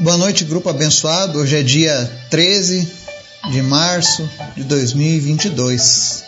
Boa 0.00 0.16
noite, 0.16 0.44
grupo 0.44 0.68
abençoado. 0.68 1.40
Hoje 1.40 1.56
é 1.56 1.62
dia 1.64 2.08
13 2.30 2.88
de 3.50 3.60
março 3.62 4.30
de 4.54 4.62
2022. 4.62 6.22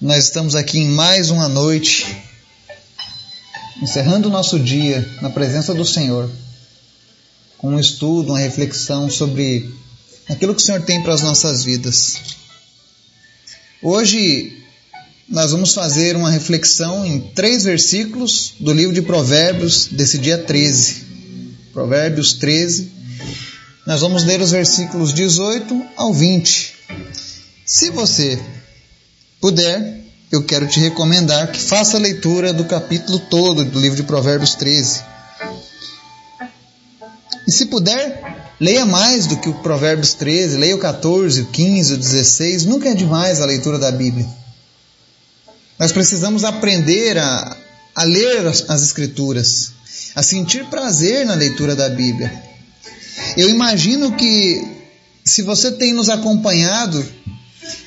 Nós 0.00 0.24
estamos 0.24 0.56
aqui 0.56 0.80
em 0.80 0.88
mais 0.88 1.30
uma 1.30 1.48
noite, 1.48 2.04
encerrando 3.80 4.26
o 4.26 4.32
nosso 4.32 4.58
dia 4.58 5.08
na 5.22 5.30
presença 5.30 5.72
do 5.72 5.84
Senhor, 5.84 6.28
com 7.58 7.68
um 7.68 7.78
estudo, 7.78 8.30
uma 8.30 8.40
reflexão 8.40 9.08
sobre 9.08 9.72
aquilo 10.28 10.52
que 10.52 10.62
o 10.62 10.64
Senhor 10.64 10.82
tem 10.82 11.00
para 11.00 11.14
as 11.14 11.22
nossas 11.22 11.62
vidas. 11.62 12.16
Hoje 13.80 14.64
nós 15.28 15.52
vamos 15.52 15.72
fazer 15.72 16.16
uma 16.16 16.32
reflexão 16.32 17.06
em 17.06 17.20
três 17.20 17.62
versículos 17.62 18.54
do 18.58 18.72
livro 18.72 18.92
de 18.92 19.00
Provérbios 19.00 19.86
desse 19.86 20.18
dia 20.18 20.36
13. 20.36 21.03
Provérbios 21.74 22.34
13. 22.34 22.92
Nós 23.84 24.00
vamos 24.00 24.22
ler 24.22 24.40
os 24.40 24.52
versículos 24.52 25.12
18 25.12 25.84
ao 25.96 26.14
20. 26.14 26.72
Se 27.66 27.90
você 27.90 28.40
puder, 29.40 30.00
eu 30.30 30.44
quero 30.44 30.68
te 30.68 30.78
recomendar 30.78 31.50
que 31.50 31.60
faça 31.60 31.96
a 31.96 32.00
leitura 32.00 32.52
do 32.52 32.64
capítulo 32.64 33.18
todo 33.18 33.64
do 33.64 33.80
livro 33.80 33.96
de 33.96 34.04
Provérbios 34.04 34.54
13. 34.54 35.02
E 37.48 37.50
se 37.50 37.66
puder, 37.66 38.54
leia 38.60 38.86
mais 38.86 39.26
do 39.26 39.36
que 39.36 39.48
o 39.48 39.54
Provérbios 39.54 40.14
13, 40.14 40.56
leia 40.56 40.76
o 40.76 40.78
14, 40.78 41.40
o 41.40 41.46
15, 41.46 41.94
o 41.94 41.98
16. 41.98 42.66
Nunca 42.66 42.90
é 42.90 42.94
demais 42.94 43.40
a 43.40 43.46
leitura 43.46 43.80
da 43.80 43.90
Bíblia. 43.90 44.26
Nós 45.76 45.90
precisamos 45.90 46.44
aprender 46.44 47.18
a, 47.18 47.56
a 47.96 48.04
ler 48.04 48.46
as, 48.46 48.64
as 48.70 48.82
Escrituras 48.84 49.72
a 50.14 50.22
sentir 50.22 50.66
prazer 50.66 51.26
na 51.26 51.34
leitura 51.34 51.74
da 51.74 51.88
Bíblia. 51.88 52.32
Eu 53.36 53.50
imagino 53.50 54.16
que 54.16 54.62
se 55.24 55.42
você 55.42 55.72
tem 55.72 55.92
nos 55.92 56.08
acompanhado 56.08 57.04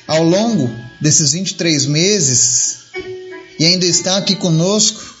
ao 0.06 0.24
longo 0.24 0.68
desses 1.00 1.32
23 1.32 1.86
meses 1.86 2.78
e 3.58 3.64
ainda 3.64 3.86
está 3.86 4.16
aqui 4.16 4.34
conosco, 4.34 5.16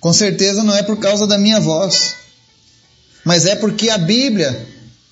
com 0.00 0.12
certeza 0.12 0.62
não 0.62 0.76
é 0.76 0.82
por 0.82 0.98
causa 0.98 1.26
da 1.26 1.38
minha 1.38 1.60
voz, 1.60 2.14
mas 3.24 3.46
é 3.46 3.56
porque 3.56 3.90
a 3.90 3.98
Bíblia, 3.98 4.66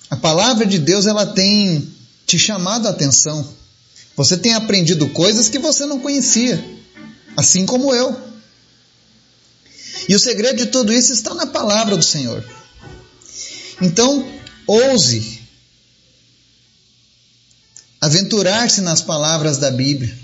a 0.09 0.15
palavra 0.15 0.65
de 0.65 0.79
Deus, 0.79 1.05
ela 1.05 1.25
tem 1.25 1.87
te 2.25 2.39
chamado 2.39 2.87
a 2.87 2.91
atenção. 2.91 3.47
Você 4.15 4.37
tem 4.37 4.53
aprendido 4.53 5.07
coisas 5.09 5.49
que 5.49 5.59
você 5.59 5.85
não 5.85 5.99
conhecia, 5.99 6.63
assim 7.35 7.65
como 7.65 7.93
eu. 7.93 8.27
E 10.07 10.15
o 10.15 10.19
segredo 10.19 10.57
de 10.57 10.67
tudo 10.67 10.93
isso 10.93 11.11
está 11.11 11.33
na 11.33 11.45
palavra 11.45 11.97
do 11.97 12.03
Senhor. 12.03 12.43
Então, 13.81 14.27
ouse 14.65 15.41
aventurar-se 17.99 18.81
nas 18.81 19.01
palavras 19.01 19.57
da 19.57 19.69
Bíblia. 19.69 20.17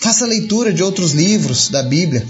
Faça 0.00 0.26
leitura 0.26 0.72
de 0.72 0.82
outros 0.82 1.12
livros 1.12 1.68
da 1.68 1.82
Bíblia. 1.82 2.26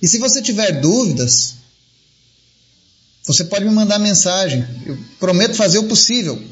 E 0.00 0.08
se 0.08 0.18
você 0.18 0.40
tiver 0.40 0.80
dúvidas, 0.80 1.54
você 3.24 3.44
pode 3.44 3.64
me 3.64 3.70
mandar 3.70 3.98
mensagem. 3.98 4.66
Eu 4.86 4.98
prometo 5.18 5.54
fazer 5.54 5.78
o 5.78 5.84
possível 5.84 6.42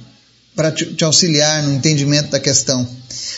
para 0.54 0.70
te 0.70 1.02
auxiliar 1.02 1.62
no 1.62 1.72
entendimento 1.72 2.30
da 2.30 2.40
questão. 2.40 2.88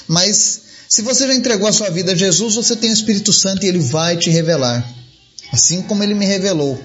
Mas 0.09 0.62
se 0.89 1.03
você 1.03 1.27
já 1.27 1.34
entregou 1.34 1.69
a 1.69 1.73
sua 1.73 1.91
vida 1.91 2.12
a 2.12 2.17
Jesus, 2.17 2.57
você 2.57 2.75
tem 2.75 2.91
o 2.91 2.95
Espírito 2.95 3.33
Santo 3.33 3.64
e 3.64 3.69
ele 3.69 3.79
vai 3.79 4.17
te 4.17 4.31
revelar 4.31 5.02
assim 5.53 5.83
como 5.83 6.03
ele 6.03 6.14
me 6.14 6.25
revelou 6.25 6.83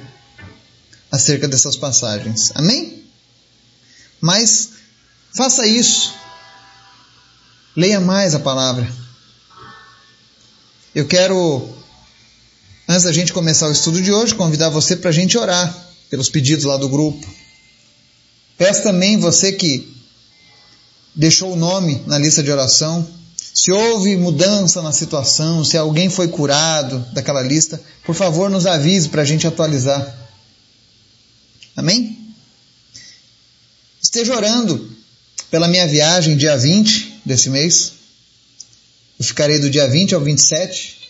acerca 1.10 1.48
dessas 1.48 1.78
passagens. 1.78 2.52
Amém? 2.54 3.04
Mas 4.20 4.72
faça 5.34 5.66
isso. 5.66 6.14
Leia 7.76 8.02
mais 8.02 8.36
a 8.36 8.40
palavra. 8.40 8.88
Eu 10.94 11.08
quero, 11.08 11.70
antes 12.90 13.04
da 13.04 13.14
gente 13.14 13.32
começar 13.32 13.70
o 13.70 13.72
estudo 13.72 14.02
de 14.02 14.12
hoje, 14.12 14.36
convidar 14.36 14.70
você 14.70 14.96
para 14.96 15.12
a 15.12 15.14
gente 15.14 15.38
orar 15.38 15.74
pelos 16.10 16.30
pedidos 16.30 16.66
lá 16.66 16.76
do 16.76 16.90
grupo. 16.90 17.26
Peço 18.58 18.84
também 18.84 19.18
você 19.18 19.54
que 19.54 19.96
deixou 21.16 21.54
o 21.54 21.56
nome 21.56 22.04
na 22.08 22.18
lista 22.18 22.44
de 22.44 22.52
oração 22.52 23.08
se 23.58 23.72
houve 23.72 24.16
mudança 24.16 24.84
na 24.84 24.92
situação, 24.92 25.66
se 25.66 25.76
alguém 25.76 26.12
foi 26.12 26.28
curado 26.28 27.00
daquela 27.12 27.42
lista, 27.42 27.82
por 28.06 28.14
favor 28.14 28.52
nos 28.52 28.68
avise 28.68 29.10
para 29.10 29.24
a 29.24 29.26
gente 29.26 29.48
atualizar. 29.48 30.16
Amém? 31.76 32.36
Esteja 34.00 34.36
orando 34.36 34.96
pela 35.50 35.68
minha 35.68 35.88
viagem 35.88 36.38
dia 36.38 36.56
20 36.56 37.22
desse 37.26 37.50
mês. 37.50 37.94
Eu 39.18 39.26
ficarei 39.26 39.58
do 39.58 39.72
dia 39.72 39.88
20 39.88 40.14
ao 40.14 40.22
27 40.22 41.10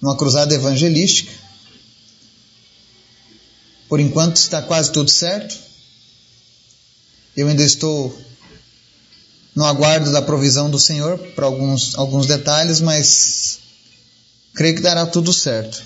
numa 0.00 0.16
cruzada 0.16 0.54
evangelística. 0.54 1.30
Por 3.90 4.00
enquanto 4.00 4.36
está 4.36 4.62
quase 4.62 4.90
tudo 4.90 5.10
certo. 5.10 5.54
Eu 7.36 7.46
ainda 7.46 7.62
estou 7.62 8.18
no 9.56 9.64
aguardo 9.64 10.12
da 10.12 10.20
provisão 10.20 10.68
do 10.68 10.78
Senhor 10.78 11.18
para 11.34 11.46
alguns, 11.46 11.96
alguns 11.96 12.26
detalhes, 12.26 12.78
mas 12.78 13.58
creio 14.54 14.76
que 14.76 14.82
dará 14.82 15.06
tudo 15.06 15.32
certo. 15.32 15.82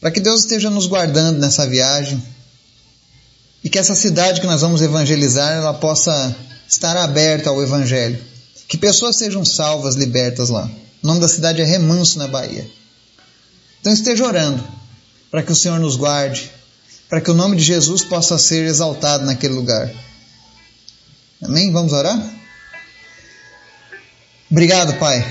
Para 0.00 0.12
que 0.12 0.20
Deus 0.20 0.40
esteja 0.40 0.70
nos 0.70 0.86
guardando 0.86 1.40
nessa 1.40 1.66
viagem 1.66 2.22
e 3.64 3.68
que 3.68 3.78
essa 3.78 3.96
cidade 3.96 4.40
que 4.40 4.46
nós 4.46 4.60
vamos 4.60 4.80
evangelizar 4.80 5.52
ela 5.52 5.74
possa 5.74 6.34
estar 6.68 6.96
aberta 6.96 7.50
ao 7.50 7.60
Evangelho. 7.60 8.22
Que 8.68 8.76
pessoas 8.76 9.16
sejam 9.16 9.44
salvas, 9.44 9.96
libertas 9.96 10.48
lá. 10.48 10.70
O 11.02 11.06
nome 11.06 11.20
da 11.20 11.28
cidade 11.28 11.60
é 11.60 11.64
Remanso, 11.64 12.18
na 12.18 12.28
Bahia. 12.28 12.70
Então 13.80 13.92
esteja 13.92 14.24
orando 14.24 14.62
para 15.28 15.42
que 15.42 15.50
o 15.50 15.56
Senhor 15.56 15.80
nos 15.80 15.96
guarde, 15.96 16.52
para 17.08 17.20
que 17.20 17.30
o 17.30 17.34
nome 17.34 17.56
de 17.56 17.64
Jesus 17.64 18.04
possa 18.04 18.38
ser 18.38 18.64
exaltado 18.64 19.24
naquele 19.24 19.54
lugar. 19.54 19.92
Amém? 21.42 21.72
Vamos 21.72 21.92
orar? 21.92 22.35
Obrigado, 24.50 24.98
Pai. 24.98 25.24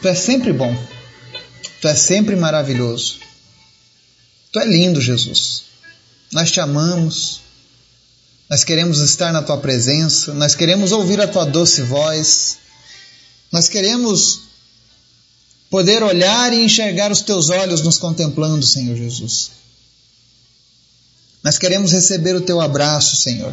Tu 0.00 0.08
é 0.08 0.14
sempre 0.14 0.52
bom. 0.52 0.74
Tu 1.80 1.88
é 1.88 1.94
sempre 1.94 2.36
maravilhoso. 2.36 3.18
Tu 4.52 4.60
é 4.60 4.64
lindo, 4.64 5.00
Jesus. 5.00 5.64
Nós 6.32 6.50
te 6.50 6.60
amamos. 6.60 7.40
Nós 8.48 8.62
queremos 8.62 9.00
estar 9.00 9.32
na 9.32 9.42
tua 9.42 9.58
presença. 9.58 10.32
Nós 10.34 10.54
queremos 10.54 10.92
ouvir 10.92 11.20
a 11.20 11.26
tua 11.26 11.44
doce 11.44 11.82
voz. 11.82 12.58
Nós 13.50 13.68
queremos 13.68 14.42
poder 15.68 16.02
olhar 16.02 16.52
e 16.52 16.64
enxergar 16.64 17.10
os 17.10 17.22
teus 17.22 17.50
olhos 17.50 17.82
nos 17.82 17.98
contemplando, 17.98 18.64
Senhor 18.64 18.96
Jesus. 18.96 19.50
Nós 21.42 21.58
queremos 21.58 21.90
receber 21.90 22.36
o 22.36 22.40
teu 22.40 22.60
abraço, 22.60 23.16
Senhor. 23.16 23.52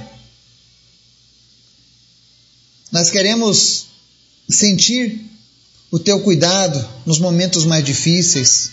Nós 2.91 3.09
queremos 3.09 3.88
sentir 4.55 5.29
o 5.91 5.99
teu 5.99 6.19
cuidado 6.21 6.87
nos 7.05 7.19
momentos 7.19 7.65
mais 7.65 7.83
difíceis. 7.83 8.71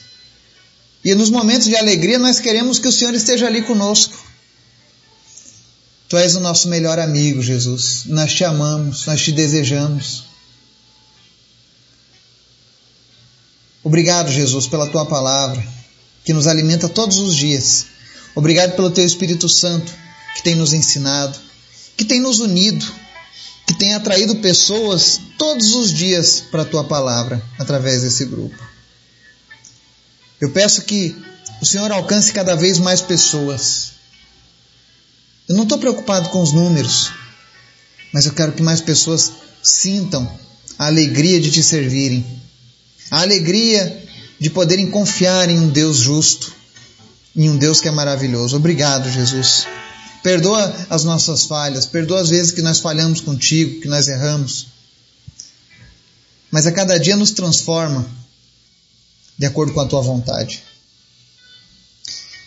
E 1.04 1.14
nos 1.14 1.30
momentos 1.30 1.66
de 1.66 1.76
alegria 1.76 2.18
nós 2.18 2.40
queremos 2.40 2.78
que 2.78 2.88
o 2.88 2.92
Senhor 2.92 3.14
esteja 3.14 3.46
ali 3.46 3.62
conosco. 3.62 4.16
Tu 6.08 6.16
és 6.16 6.36
o 6.36 6.40
nosso 6.40 6.68
melhor 6.68 6.98
amigo, 6.98 7.42
Jesus. 7.42 8.04
Nós 8.06 8.32
te 8.32 8.44
amamos, 8.44 9.06
nós 9.06 9.22
te 9.22 9.32
desejamos. 9.32 10.24
Obrigado, 13.82 14.32
Jesus, 14.32 14.66
pela 14.66 14.88
tua 14.88 15.06
palavra, 15.06 15.64
que 16.24 16.32
nos 16.32 16.46
alimenta 16.46 16.88
todos 16.88 17.18
os 17.18 17.36
dias. 17.36 17.86
Obrigado 18.34 18.74
pelo 18.74 18.90
teu 18.90 19.04
Espírito 19.04 19.48
Santo, 19.48 19.92
que 20.34 20.42
tem 20.42 20.54
nos 20.54 20.72
ensinado, 20.72 21.38
que 21.96 22.04
tem 22.04 22.20
nos 22.20 22.40
unido 22.40 22.84
que 23.66 23.74
tem 23.74 23.94
atraído 23.94 24.36
pessoas 24.36 25.20
todos 25.36 25.74
os 25.74 25.92
dias 25.92 26.40
para 26.40 26.62
a 26.62 26.66
tua 26.66 26.84
palavra 26.84 27.42
através 27.58 28.02
desse 28.02 28.24
grupo. 28.24 28.56
Eu 30.40 30.50
peço 30.50 30.82
que 30.82 31.16
o 31.60 31.66
Senhor 31.66 31.90
alcance 31.90 32.32
cada 32.32 32.54
vez 32.54 32.78
mais 32.78 33.00
pessoas. 33.00 33.92
Eu 35.48 35.56
não 35.56 35.64
estou 35.64 35.78
preocupado 35.78 36.28
com 36.28 36.40
os 36.42 36.52
números, 36.52 37.10
mas 38.12 38.26
eu 38.26 38.32
quero 38.32 38.52
que 38.52 38.62
mais 38.62 38.80
pessoas 38.80 39.32
sintam 39.62 40.30
a 40.78 40.86
alegria 40.86 41.40
de 41.40 41.50
te 41.50 41.62
servirem, 41.62 42.24
a 43.10 43.22
alegria 43.22 44.04
de 44.38 44.50
poderem 44.50 44.90
confiar 44.90 45.48
em 45.48 45.58
um 45.58 45.68
Deus 45.68 45.96
justo, 45.96 46.52
em 47.34 47.48
um 47.48 47.56
Deus 47.56 47.80
que 47.80 47.88
é 47.88 47.90
maravilhoso. 47.90 48.56
Obrigado, 48.56 49.10
Jesus. 49.10 49.66
Perdoa 50.26 50.74
as 50.90 51.04
nossas 51.04 51.44
falhas, 51.44 51.86
perdoa 51.86 52.20
as 52.20 52.30
vezes 52.30 52.50
que 52.50 52.60
nós 52.60 52.80
falhamos 52.80 53.20
contigo, 53.20 53.80
que 53.80 53.86
nós 53.86 54.08
erramos. 54.08 54.66
Mas 56.50 56.66
a 56.66 56.72
cada 56.72 56.98
dia 56.98 57.14
nos 57.14 57.30
transforma 57.30 58.04
de 59.38 59.46
acordo 59.46 59.72
com 59.72 59.78
a 59.78 59.86
tua 59.86 60.00
vontade. 60.00 60.64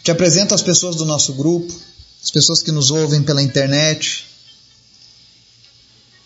Te 0.03 0.11
apresento 0.11 0.53
as 0.53 0.61
pessoas 0.61 0.97
do 0.97 1.05
nosso 1.05 1.35
grupo, 1.35 1.73
as 2.21 2.29
pessoas 2.29 2.61
que 2.61 2.69
nos 2.69 2.91
ouvem 2.91 3.23
pela 3.23 3.41
internet. 3.41 4.25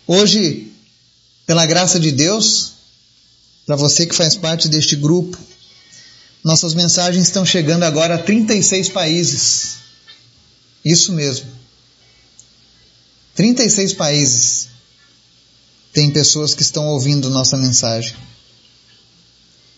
Hoje, 0.08 0.72
pela 1.46 1.66
graça 1.66 2.00
de 2.00 2.10
Deus, 2.10 2.72
para 3.64 3.76
você 3.76 4.06
que 4.06 4.14
faz 4.16 4.34
parte 4.34 4.68
deste 4.68 4.96
grupo, 4.96 5.38
nossas 6.42 6.74
mensagens 6.74 7.22
estão 7.28 7.46
chegando 7.46 7.84
agora 7.84 8.16
a 8.16 8.18
36 8.18 8.88
países. 8.88 9.83
Isso 10.84 11.12
mesmo. 11.12 11.46
36 13.34 13.94
países 13.94 14.68
tem 15.92 16.10
pessoas 16.10 16.54
que 16.54 16.62
estão 16.62 16.86
ouvindo 16.88 17.30
nossa 17.30 17.56
mensagem. 17.56 18.14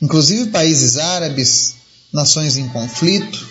Inclusive 0.00 0.50
países 0.50 0.96
árabes, 0.96 1.74
nações 2.12 2.56
em 2.56 2.68
conflito, 2.68 3.48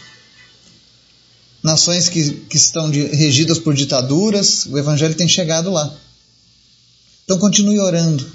nações 1.63 2.09
que, 2.09 2.31
que 2.31 2.57
estão 2.57 2.89
de, 2.89 3.03
regidas 3.07 3.57
por 3.57 3.73
ditaduras, 3.73 4.65
o 4.65 4.77
Evangelho 4.77 5.15
tem 5.15 5.27
chegado 5.27 5.71
lá. 5.71 5.95
Então 7.23 7.39
continue 7.39 7.79
orando. 7.79 8.25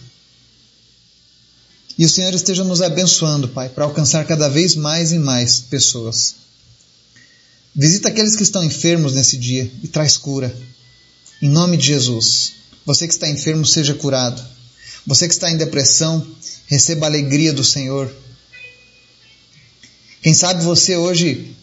E 1.96 2.04
o 2.04 2.08
Senhor 2.08 2.34
esteja 2.34 2.64
nos 2.64 2.80
abençoando, 2.82 3.48
Pai, 3.48 3.68
para 3.68 3.84
alcançar 3.84 4.24
cada 4.26 4.48
vez 4.48 4.74
mais 4.74 5.12
e 5.12 5.18
mais 5.18 5.60
pessoas. 5.60 6.39
Visita 7.74 8.08
aqueles 8.08 8.36
que 8.36 8.42
estão 8.42 8.64
enfermos 8.64 9.14
nesse 9.14 9.36
dia 9.36 9.70
e 9.82 9.88
traz 9.88 10.16
cura. 10.16 10.54
Em 11.40 11.48
nome 11.48 11.76
de 11.76 11.86
Jesus. 11.86 12.52
Você 12.84 13.06
que 13.06 13.14
está 13.14 13.28
enfermo, 13.28 13.64
seja 13.64 13.94
curado. 13.94 14.42
Você 15.06 15.28
que 15.28 15.34
está 15.34 15.50
em 15.50 15.56
depressão, 15.56 16.26
receba 16.66 17.06
a 17.06 17.08
alegria 17.08 17.52
do 17.52 17.64
Senhor. 17.64 18.12
Quem 20.22 20.34
sabe 20.34 20.62
você 20.62 20.96
hoje 20.96 21.54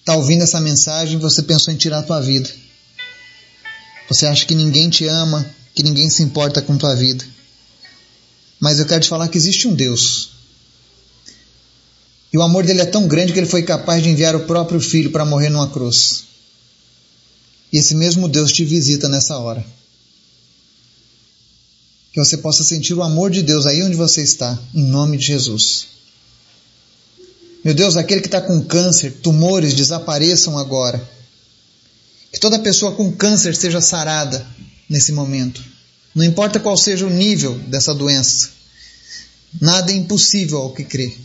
está 0.00 0.14
ouvindo 0.14 0.42
essa 0.42 0.60
mensagem 0.60 1.18
e 1.18 1.20
você 1.20 1.42
pensou 1.42 1.72
em 1.72 1.76
tirar 1.76 1.98
a 1.98 2.02
tua 2.02 2.20
vida. 2.20 2.50
Você 4.08 4.26
acha 4.26 4.44
que 4.44 4.54
ninguém 4.54 4.90
te 4.90 5.06
ama, 5.06 5.48
que 5.74 5.82
ninguém 5.82 6.10
se 6.10 6.22
importa 6.22 6.60
com 6.60 6.76
tua 6.76 6.94
vida. 6.94 7.24
Mas 8.58 8.78
eu 8.78 8.86
quero 8.86 9.00
te 9.00 9.08
falar 9.08 9.28
que 9.28 9.38
existe 9.38 9.66
um 9.66 9.74
Deus. 9.74 10.39
E 12.32 12.38
o 12.38 12.42
amor 12.42 12.64
dele 12.64 12.80
é 12.80 12.86
tão 12.86 13.08
grande 13.08 13.32
que 13.32 13.38
ele 13.38 13.46
foi 13.46 13.62
capaz 13.62 14.02
de 14.02 14.08
enviar 14.08 14.36
o 14.36 14.46
próprio 14.46 14.80
filho 14.80 15.10
para 15.10 15.24
morrer 15.24 15.48
numa 15.48 15.70
cruz. 15.70 16.24
E 17.72 17.78
esse 17.78 17.94
mesmo 17.94 18.28
Deus 18.28 18.52
te 18.52 18.64
visita 18.64 19.08
nessa 19.08 19.38
hora. 19.38 19.64
Que 22.12 22.18
você 22.18 22.36
possa 22.36 22.64
sentir 22.64 22.94
o 22.94 23.02
amor 23.02 23.30
de 23.30 23.42
Deus 23.42 23.66
aí 23.66 23.82
onde 23.82 23.96
você 23.96 24.22
está, 24.22 24.58
em 24.74 24.82
nome 24.82 25.16
de 25.16 25.26
Jesus. 25.26 25.86
Meu 27.64 27.74
Deus, 27.74 27.96
aquele 27.96 28.20
que 28.20 28.28
está 28.28 28.40
com 28.40 28.62
câncer, 28.62 29.12
tumores, 29.22 29.74
desapareçam 29.74 30.58
agora. 30.58 31.00
Que 32.32 32.40
toda 32.40 32.58
pessoa 32.58 32.92
com 32.92 33.12
câncer 33.12 33.54
seja 33.54 33.80
sarada 33.80 34.46
nesse 34.88 35.12
momento. 35.12 35.62
Não 36.14 36.24
importa 36.24 36.58
qual 36.58 36.76
seja 36.76 37.06
o 37.06 37.10
nível 37.10 37.58
dessa 37.58 37.94
doença. 37.94 38.50
Nada 39.60 39.92
é 39.92 39.94
impossível 39.94 40.58
ao 40.58 40.72
que 40.72 40.84
crê. 40.84 41.16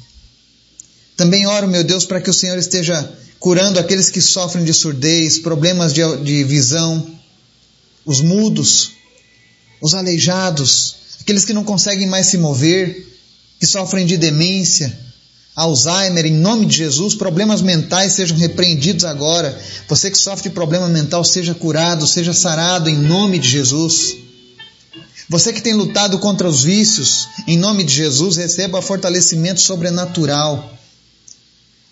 Também 1.16 1.48
oro, 1.48 1.68
meu 1.68 1.84
Deus, 1.84 2.06
para 2.06 2.20
que 2.20 2.30
o 2.30 2.34
Senhor 2.34 2.58
esteja 2.58 3.10
curando 3.40 3.80
aqueles 3.80 4.10
que 4.10 4.22
sofrem 4.22 4.66
de 4.66 4.74
surdez, 4.74 5.40
problemas 5.40 5.94
de, 5.94 6.02
de 6.18 6.44
visão, 6.44 7.06
os 8.06 8.22
mudos, 8.22 8.92
os 9.82 9.94
aleijados, 9.94 10.96
aqueles 11.22 11.46
que 11.46 11.54
não 11.54 11.64
conseguem 11.64 12.08
mais 12.08 12.28
se 12.28 12.38
mover, 12.38 13.08
que 13.60 13.66
sofrem 13.66 14.06
de 14.06 14.18
demência, 14.18 14.98
Alzheimer, 15.56 16.26
em 16.26 16.34
nome 16.34 16.66
de 16.66 16.76
Jesus, 16.76 17.16
problemas 17.16 17.62
mentais 17.62 18.12
sejam 18.12 18.38
repreendidos 18.38 19.06
agora. 19.06 19.58
Você 19.88 20.12
que 20.12 20.18
sofre 20.18 20.50
de 20.50 20.56
problema 20.56 20.90
mental, 20.90 21.24
seja 21.24 21.54
curado, 21.54 22.06
seja 22.06 22.34
sarado 22.34 22.90
em 22.90 22.98
nome 22.98 23.40
de 23.40 23.48
Jesus. 23.48 24.18
Você 25.30 25.54
que 25.54 25.62
tem 25.62 25.74
lutado 25.74 26.20
contra 26.20 26.48
os 26.48 26.62
vícios, 26.62 27.30
em 27.48 27.58
nome 27.58 27.86
de 27.86 27.94
Jesus, 27.94 28.36
receba 28.36 28.82
fortalecimento 28.82 29.62
sobrenatural. 29.62 30.75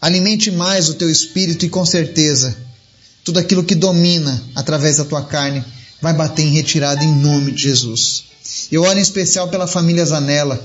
Alimente 0.03 0.51
mais 0.51 0.89
o 0.89 0.95
teu 0.95 1.09
espírito 1.09 1.65
e 1.65 1.69
com 1.69 1.85
certeza 1.85 2.57
tudo 3.23 3.39
aquilo 3.39 3.63
que 3.63 3.73
domina 3.73 4.43
através 4.53 4.97
da 4.97 5.05
tua 5.05 5.23
carne 5.23 5.63
vai 6.01 6.11
bater 6.13 6.41
em 6.41 6.51
retirada 6.51 7.01
em 7.01 7.21
nome 7.21 7.53
de 7.53 7.63
Jesus. 7.63 8.25
Eu 8.69 8.83
oro 8.83 8.99
em 8.99 9.01
especial 9.01 9.47
pela 9.47 9.65
família 9.65 10.05
Zanella, 10.05 10.61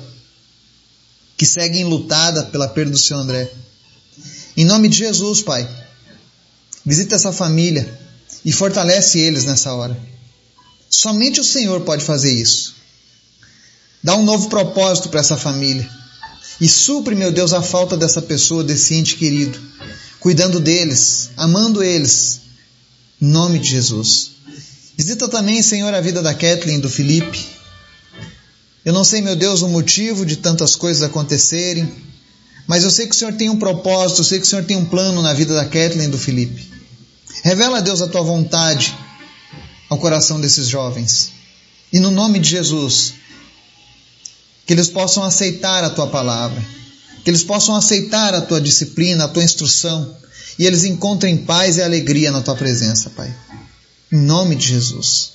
que 1.37 1.46
segue 1.46 1.79
enlutada 1.79 2.46
pela 2.46 2.67
perda 2.67 2.90
do 2.90 2.99
seu 2.99 3.17
André. 3.17 3.49
Em 4.56 4.64
nome 4.64 4.88
de 4.88 4.99
Jesus, 4.99 5.40
Pai, 5.40 5.69
visita 6.85 7.14
essa 7.14 7.32
família 7.32 7.96
e 8.44 8.50
fortalece 8.50 9.20
eles 9.20 9.44
nessa 9.44 9.73
hora. 9.73 9.96
Somente 10.90 11.38
o 11.38 11.44
Senhor 11.44 11.82
pode 11.82 12.02
fazer 12.02 12.32
isso. 12.32 12.75
Dá 14.02 14.17
um 14.17 14.25
novo 14.25 14.49
propósito 14.49 15.08
para 15.08 15.20
essa 15.20 15.37
família. 15.37 15.88
E 16.61 16.69
supre, 16.69 17.15
meu 17.15 17.31
Deus, 17.31 17.53
a 17.53 17.63
falta 17.63 17.97
dessa 17.97 18.21
pessoa, 18.21 18.65
desse 18.65 18.95
ente 18.95 19.17
querido, 19.17 19.59
cuidando 20.19 20.59
deles, 20.59 21.31
amando 21.37 21.83
eles, 21.83 22.41
em 23.21 23.27
nome 23.27 23.59
de 23.59 23.71
Jesus. 23.71 24.33
Visita 24.97 25.29
também, 25.29 25.63
Senhor, 25.63 25.95
a 25.95 26.01
vida 26.01 26.21
da 26.21 26.35
Kathleen 26.35 26.81
do 26.81 26.91
Felipe. 26.91 27.47
Eu 28.85 28.93
não 28.93 29.05
sei, 29.05 29.21
meu 29.21 29.37
Deus, 29.37 29.63
o 29.63 29.69
motivo 29.69 30.27
de 30.27 30.37
tantas 30.37 30.75
coisas 30.75 31.03
acontecerem, 31.03 31.89
mas 32.67 32.83
eu 32.83 32.91
sei 32.91 33.07
que 33.07 33.15
o 33.15 33.19
Senhor 33.19 33.35
tem 33.35 33.49
um 33.49 33.59
propósito, 33.59 34.21
eu 34.21 34.25
sei 34.25 34.41
que 34.41 34.47
o 34.47 34.49
Senhor 34.49 34.65
tem 34.65 34.77
um 34.77 34.85
plano 34.85 35.23
na 35.23 35.33
vida 35.33 35.55
da 35.55 35.65
Kathleen 35.65 36.11
do 36.11 36.19
Felipe. 36.19 36.69
Revela, 37.45 37.81
Deus, 37.81 38.03
a 38.03 38.09
tua 38.09 38.23
vontade 38.23 38.97
ao 39.89 39.99
coração 39.99 40.41
desses 40.41 40.69
jovens. 40.69 41.31
E 41.93 42.01
no 42.01 42.11
nome 42.11 42.39
de 42.39 42.51
Jesus, 42.51 43.15
que 44.69 44.75
eles 44.75 44.91
possam 44.91 45.25
aceitar 45.25 45.82
a 45.82 45.88
tua 45.88 46.09
palavra, 46.09 46.62
que 47.25 47.31
eles 47.31 47.43
possam 47.43 47.75
aceitar 47.75 48.35
a 48.35 48.43
tua 48.43 48.61
disciplina, 48.61 49.25
a 49.25 49.29
tua 49.29 49.43
instrução, 49.43 50.15
e 50.59 50.67
eles 50.67 50.85
encontrem 50.85 51.38
paz 51.38 51.79
e 51.79 51.82
alegria 51.82 52.31
na 52.31 52.43
tua 52.43 52.55
presença, 52.55 53.09
Pai. 53.09 53.35
Em 54.12 54.19
nome 54.19 54.55
de 54.55 54.69
Jesus. 54.69 55.32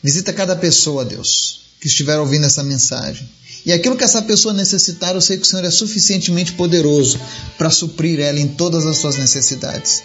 Visita 0.00 0.32
cada 0.32 0.54
pessoa, 0.54 1.04
Deus, 1.04 1.62
que 1.80 1.88
estiver 1.88 2.20
ouvindo 2.20 2.46
essa 2.46 2.62
mensagem. 2.62 3.28
E 3.66 3.72
aquilo 3.72 3.96
que 3.96 4.04
essa 4.04 4.22
pessoa 4.22 4.54
necessitar, 4.54 5.16
eu 5.16 5.20
sei 5.20 5.38
que 5.38 5.42
o 5.42 5.46
Senhor 5.46 5.64
é 5.64 5.72
suficientemente 5.72 6.52
poderoso 6.52 7.18
para 7.58 7.70
suprir 7.70 8.20
ela 8.20 8.38
em 8.38 8.46
todas 8.46 8.86
as 8.86 8.98
suas 8.98 9.16
necessidades. 9.16 10.04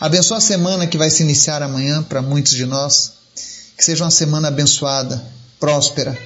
Abençoa 0.00 0.38
a 0.38 0.40
semana 0.40 0.86
que 0.86 0.96
vai 0.96 1.10
se 1.10 1.22
iniciar 1.22 1.62
amanhã 1.62 2.02
para 2.02 2.22
muitos 2.22 2.54
de 2.54 2.64
nós. 2.64 3.12
Que 3.76 3.84
seja 3.84 4.04
uma 4.04 4.10
semana 4.10 4.48
abençoada, 4.48 5.22
próspera. 5.60 6.18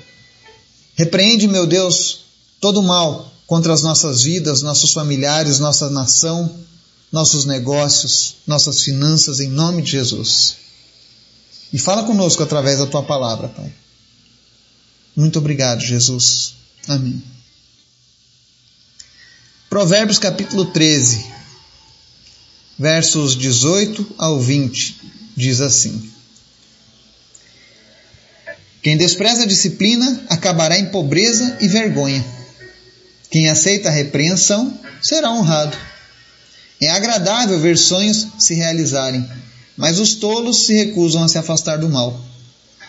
Repreende, 0.94 1.48
meu 1.48 1.66
Deus, 1.66 2.20
todo 2.60 2.80
o 2.80 2.82
mal 2.82 3.30
contra 3.46 3.74
as 3.74 3.82
nossas 3.82 4.22
vidas, 4.22 4.62
nossos 4.62 4.92
familiares, 4.92 5.58
nossa 5.58 5.90
nação, 5.90 6.58
nossos 7.12 7.44
negócios, 7.44 8.36
nossas 8.46 8.80
finanças, 8.80 9.40
em 9.40 9.48
nome 9.48 9.82
de 9.82 9.90
Jesus. 9.90 10.56
E 11.72 11.78
fala 11.78 12.04
conosco 12.04 12.42
através 12.42 12.78
da 12.78 12.86
tua 12.86 13.02
palavra, 13.02 13.48
Pai. 13.48 13.72
Muito 15.16 15.38
obrigado, 15.38 15.80
Jesus. 15.80 16.54
Amém. 16.88 17.22
Provérbios 19.68 20.18
capítulo 20.18 20.66
13, 20.66 21.26
versos 22.78 23.36
18 23.36 24.06
ao 24.16 24.40
20, 24.40 24.96
diz 25.36 25.60
assim: 25.60 26.13
quem 28.84 28.98
despreza 28.98 29.44
a 29.44 29.46
disciplina 29.46 30.26
acabará 30.28 30.78
em 30.78 30.90
pobreza 30.90 31.56
e 31.58 31.66
vergonha. 31.66 32.22
Quem 33.30 33.48
aceita 33.48 33.88
a 33.88 33.92
repreensão 33.92 34.78
será 35.00 35.32
honrado. 35.32 35.74
É 36.78 36.90
agradável 36.90 37.58
ver 37.58 37.78
sonhos 37.78 38.26
se 38.38 38.52
realizarem, 38.52 39.26
mas 39.74 39.98
os 39.98 40.16
tolos 40.16 40.66
se 40.66 40.74
recusam 40.74 41.24
a 41.24 41.28
se 41.28 41.38
afastar 41.38 41.78
do 41.78 41.88
mal. 41.88 42.22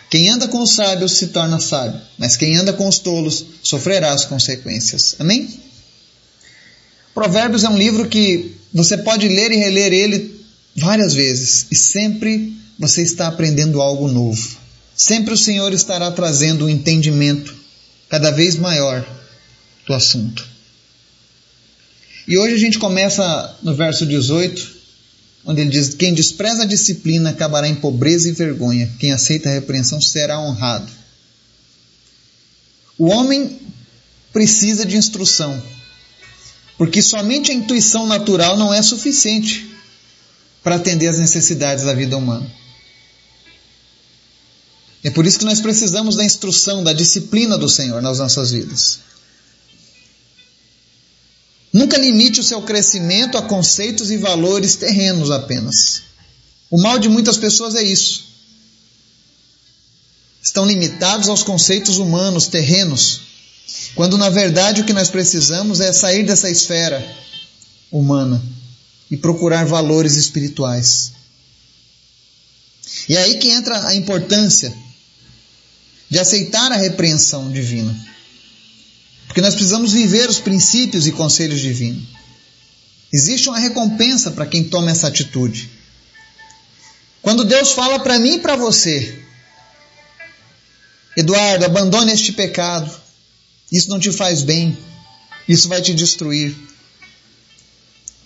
Quem 0.10 0.30
anda 0.30 0.50
com 0.50 0.62
os 0.62 0.76
sábios 0.76 1.14
se 1.14 1.28
torna 1.28 1.62
sábio, 1.62 2.02
mas 2.18 2.36
quem 2.36 2.58
anda 2.58 2.74
com 2.74 2.90
os 2.90 3.00
tolos 3.00 3.46
sofrerá 3.64 4.12
as 4.12 4.26
consequências. 4.26 5.16
Amém? 5.18 5.48
Provérbios 7.14 7.64
é 7.64 7.70
um 7.70 7.78
livro 7.78 8.10
que 8.10 8.54
você 8.74 8.98
pode 8.98 9.30
ler 9.30 9.50
e 9.50 9.56
reler 9.56 9.94
ele 9.94 10.46
várias 10.76 11.14
vezes 11.14 11.68
e 11.72 11.76
sempre 11.76 12.54
você 12.78 13.02
está 13.02 13.30
aprendendo 13.30 13.82
algo 13.82 14.10
novo. 14.10 14.65
Sempre 14.96 15.34
o 15.34 15.38
Senhor 15.38 15.74
estará 15.74 16.10
trazendo 16.12 16.66
um 16.66 16.70
entendimento 16.70 17.56
cada 18.08 18.32
vez 18.32 18.56
maior 18.56 19.06
do 19.86 19.94
assunto. 19.94 20.48
E 22.28 22.38
hoje 22.38 22.56
a 22.56 22.58
gente 22.58 22.80
começa 22.80 23.58
no 23.62 23.76
verso 23.76 24.06
18, 24.06 24.76
onde 25.46 25.62
ele 25.62 25.70
diz: 25.70 25.94
Quem 25.94 26.14
despreza 26.14 26.64
a 26.64 26.68
disciplina 26.68 27.32
acabará 27.32 27.68
em 27.68 27.76
pobreza 27.76 28.30
e 28.30 28.32
vergonha, 28.32 28.92
quem 29.00 29.12
aceita 29.12 29.50
a 29.50 29.54
repreensão 29.54 30.00
será 30.02 30.40
honrado. 30.40 30.92
O 32.98 33.08
homem 33.08 33.60
precisa 34.32 34.86
de 34.86 34.98
instrução. 34.98 35.62
Porque 36.78 37.02
somente 37.02 37.52
a 37.52 37.54
intuição 37.54 38.06
natural 38.06 38.58
não 38.58 38.74
é 38.74 38.82
suficiente 38.82 39.70
para 40.62 40.76
atender 40.76 41.08
às 41.08 41.18
necessidades 41.18 41.86
da 41.86 41.94
vida 41.94 42.18
humana. 42.18 42.46
É 45.06 45.12
por 45.12 45.24
isso 45.24 45.38
que 45.38 45.46
nós 45.46 45.62
precisamos 45.62 46.16
da 46.16 46.26
instrução, 46.26 46.84
da 46.84 46.92
disciplina 46.92 47.60
do 47.60 47.70
Senhor 47.70 48.02
nas 48.02 48.18
nossas 48.18 48.50
vidas. 48.50 48.98
Nunca 51.72 51.96
limite 51.96 52.40
o 52.40 52.44
seu 52.44 52.60
crescimento 52.64 53.38
a 53.38 53.44
conceitos 53.44 54.10
e 54.10 54.18
valores 54.18 54.76
terrenos 54.76 55.30
apenas. 55.30 56.02
O 56.72 56.82
mal 56.82 56.98
de 56.98 57.08
muitas 57.08 57.38
pessoas 57.38 57.76
é 57.76 57.84
isso. 57.84 58.24
Estão 60.42 60.66
limitados 60.66 61.30
aos 61.30 61.44
conceitos 61.44 62.00
humanos, 62.00 62.48
terrenos, 62.48 63.22
quando 63.94 64.18
na 64.18 64.32
verdade 64.32 64.82
o 64.82 64.86
que 64.86 64.94
nós 64.94 65.10
precisamos 65.10 65.82
é 65.82 65.94
sair 65.94 66.24
dessa 66.24 66.50
esfera 66.50 67.16
humana 67.92 68.44
e 69.12 69.16
procurar 69.16 69.68
valores 69.68 70.16
espirituais. 70.16 71.12
E 73.08 73.16
é 73.16 73.22
aí 73.22 73.38
que 73.38 73.52
entra 73.52 73.86
a 73.86 73.94
importância 73.94 74.85
de 76.10 76.20
aceitar 76.20 76.72
a 76.72 76.78
repreensão 76.78 77.52
divina. 77.52 77.96
Porque 79.28 79.42
nós 79.42 79.56
precisamos 79.56 79.92
viver 79.92 80.30
os 80.30 80.40
princípios 80.40 81.08
e 81.08 81.12
conselhos 81.12 81.60
divinos. 81.60 82.04
Existe 83.12 83.50
uma 83.50 83.60
recompensa 83.60 84.32
para 84.32 84.46
quem 84.46 84.64
toma 84.64 84.92
essa 84.92 85.08
atitude. 85.08 85.70
Quando 87.22 87.44
Deus 87.44 87.72
fala 87.72 88.00
para 88.00 88.20
mim 88.20 88.36
e 88.36 88.40
para 88.40 88.56
você, 88.56 89.24
Eduardo, 91.18 91.66
abandone 91.66 92.12
este 92.12 92.34
pecado, 92.34 92.92
isso 93.72 93.90
não 93.90 94.00
te 94.00 94.12
faz 94.12 94.44
bem, 94.44 94.78
isso 95.48 95.68
vai 95.68 95.82
te 95.82 95.94
destruir. 95.94 96.56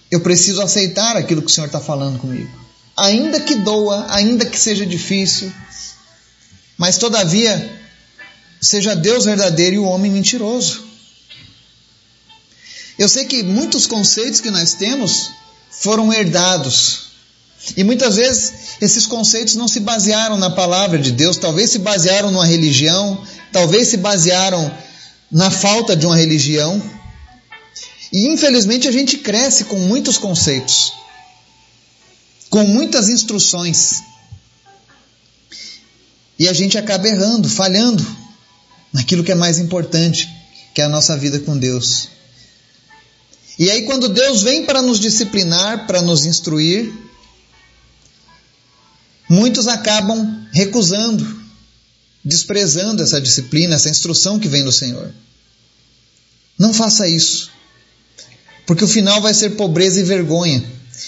Eu 0.10 0.22
preciso 0.22 0.62
aceitar 0.62 1.16
aquilo 1.16 1.42
que 1.42 1.52
o 1.52 1.54
Senhor 1.54 1.68
está 1.68 1.80
falando 1.80 2.18
comigo. 2.18 2.50
Ainda 2.98 3.40
que 3.40 3.56
doa, 3.56 4.08
ainda 4.10 4.46
que 4.46 4.60
seja 4.60 4.86
difícil, 4.86 5.54
mas 6.80 6.98
todavia, 6.98 7.78
seja 8.62 8.96
Deus 8.96 9.26
verdadeiro 9.26 9.76
e 9.76 9.80
o 9.80 9.84
homem 9.84 10.10
mentiroso. 10.10 10.82
Eu 12.98 13.10
sei 13.10 13.26
que 13.26 13.44
muitos 13.44 13.86
conceitos 13.86 14.40
que 14.40 14.50
nós 14.50 14.76
temos 14.76 15.32
foram 15.70 16.12
herdados. 16.14 17.10
E 17.76 17.84
muitas 17.84 18.16
vezes 18.16 18.54
esses 18.80 19.06
conceitos 19.06 19.56
não 19.56 19.68
se 19.68 19.82
basearam 19.82 20.38
na 20.38 20.50
palavra 20.50 20.98
de 20.98 21.12
Deus, 21.12 21.36
talvez 21.36 21.70
se 21.70 21.80
basearam 21.80 22.32
numa 22.32 22.46
religião, 22.46 23.22
talvez 23.52 23.90
se 23.90 23.98
basearam 23.98 24.74
na 25.30 25.52
falta 25.52 25.98
de 25.98 26.06
uma 26.06 26.16
religião. 26.16 26.82
E 28.10 28.26
infelizmente 28.30 28.88
a 28.88 28.92
gente 28.92 29.18
cresce 29.18 29.66
com 29.66 29.78
muitos 29.80 30.18
conceitos, 30.18 30.94
com 32.50 32.64
muitas 32.64 33.10
instruções. 33.10 34.09
E 36.40 36.48
a 36.48 36.54
gente 36.54 36.78
acaba 36.78 37.06
errando, 37.06 37.50
falhando 37.50 38.06
naquilo 38.94 39.26
que 39.26 39.32
é 39.32 39.36
mais 39.36 39.60
importante, 39.60 40.30
que 40.74 40.82
é 40.82 40.86
a 40.86 40.90
nossa 40.90 41.18
vida 41.18 41.38
com 41.42 41.58
Deus. 41.58 42.08
E 43.60 43.70
aí, 43.70 43.84
quando 43.84 44.08
Deus 44.08 44.42
vem 44.42 44.66
para 44.66 44.82
nos 44.82 45.02
disciplinar, 45.02 45.86
para 45.86 46.02
nos 46.02 46.26
instruir, 46.26 46.94
muitos 49.30 49.68
acabam 49.68 50.48
recusando, 50.54 51.44
desprezando 52.24 53.04
essa 53.04 53.20
disciplina, 53.20 53.76
essa 53.76 53.90
instrução 53.90 54.40
que 54.40 54.48
vem 54.48 54.64
do 54.64 54.72
Senhor. 54.72 55.14
Não 56.58 56.74
faça 56.74 57.06
isso, 57.06 57.52
porque 58.66 58.84
o 58.86 58.88
final 58.88 59.22
vai 59.22 59.34
ser 59.34 59.52
pobreza 59.52 60.00
e 60.00 60.04
vergonha. 60.04 60.64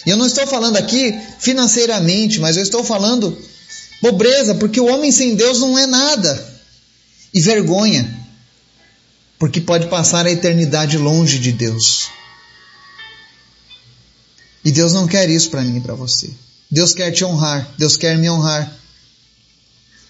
E 0.06 0.10
eu 0.10 0.18
não 0.18 0.26
estou 0.26 0.46
falando 0.46 0.76
aqui 0.76 1.18
financeiramente, 1.40 2.38
mas 2.40 2.58
eu 2.58 2.64
estou 2.64 2.84
falando 2.84 3.38
Pobreza, 4.02 4.56
porque 4.56 4.82
o 4.82 4.88
homem 4.88 5.12
sem 5.12 5.36
Deus 5.36 5.60
não 5.60 5.78
é 5.78 5.86
nada. 5.86 6.50
E 7.34 7.40
vergonha, 7.40 8.20
porque 9.40 9.62
pode 9.62 9.88
passar 9.88 10.26
a 10.26 10.32
eternidade 10.32 10.98
longe 10.98 11.40
de 11.40 11.52
Deus. 11.52 12.10
E 14.66 14.72
Deus 14.72 14.92
não 14.92 15.08
quer 15.08 15.30
isso 15.30 15.50
para 15.50 15.62
mim 15.62 15.78
e 15.78 15.82
para 15.82 15.94
você. 15.94 16.30
Deus 16.70 16.94
quer 16.94 17.12
te 17.12 17.24
honrar, 17.24 17.74
Deus 17.78 17.96
quer 17.96 18.18
me 18.18 18.30
honrar. 18.30 18.76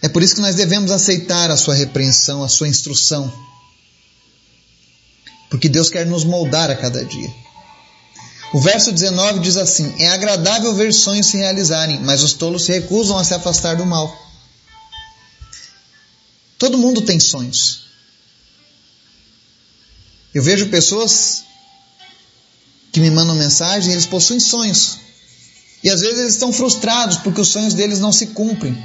É 0.02 0.10
por 0.10 0.24
isso 0.24 0.36
que 0.36 0.42
nós 0.42 0.56
devemos 0.56 0.90
aceitar 0.90 1.52
a 1.52 1.58
sua 1.58 1.76
repreensão, 1.76 2.44
a 2.44 2.50
sua 2.50 2.68
instrução. 2.68 3.32
Porque 5.50 5.70
Deus 5.70 5.90
quer 5.90 6.06
nos 6.06 6.24
moldar 6.24 6.72
a 6.72 6.76
cada 6.76 7.04
dia. 7.06 7.32
O 8.54 8.60
verso 8.60 8.92
19 8.92 9.40
diz 9.40 9.56
assim: 9.56 9.94
É 9.98 10.10
agradável 10.10 10.74
ver 10.74 10.94
sonhos 10.94 11.28
se 11.28 11.38
realizarem, 11.38 12.00
mas 12.02 12.22
os 12.22 12.34
tolos 12.34 12.66
se 12.66 12.72
recusam 12.74 13.18
a 13.18 13.24
se 13.24 13.34
afastar 13.34 13.76
do 13.78 13.86
mal. 13.86 14.14
Todo 16.58 16.78
mundo 16.78 17.02
tem 17.02 17.20
sonhos. 17.20 17.86
Eu 20.34 20.44
vejo 20.44 20.70
pessoas 20.70 21.44
que 22.92 23.00
me 23.00 23.10
mandam 23.10 23.36
mensagem 23.36 23.94
eles 23.94 24.06
possuem 24.06 24.40
sonhos. 24.40 24.98
E 25.84 25.90
às 25.90 26.02
vezes 26.02 26.20
eles 26.20 26.34
estão 26.34 26.54
frustrados 26.54 27.18
porque 27.18 27.42
os 27.42 27.48
sonhos 27.48 27.74
deles 27.74 28.00
não 28.00 28.12
se 28.12 28.28
cumprem. 28.28 28.78